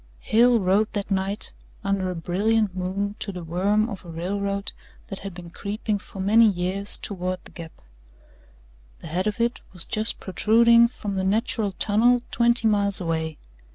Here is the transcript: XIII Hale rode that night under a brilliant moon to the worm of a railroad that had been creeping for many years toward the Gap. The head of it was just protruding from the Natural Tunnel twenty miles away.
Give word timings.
XIII 0.23 0.29
Hale 0.31 0.59
rode 0.59 0.93
that 0.93 1.11
night 1.11 1.53
under 1.83 2.09
a 2.09 2.15
brilliant 2.15 2.75
moon 2.75 3.13
to 3.19 3.31
the 3.31 3.43
worm 3.43 3.87
of 3.87 4.03
a 4.03 4.09
railroad 4.09 4.73
that 5.09 5.19
had 5.19 5.35
been 5.35 5.51
creeping 5.51 5.99
for 5.99 6.19
many 6.19 6.47
years 6.49 6.97
toward 6.97 7.37
the 7.43 7.51
Gap. 7.51 7.71
The 9.01 9.05
head 9.09 9.27
of 9.27 9.39
it 9.39 9.61
was 9.73 9.85
just 9.85 10.19
protruding 10.19 10.87
from 10.87 11.17
the 11.17 11.23
Natural 11.23 11.73
Tunnel 11.73 12.19
twenty 12.31 12.67
miles 12.67 12.99
away. 12.99 13.37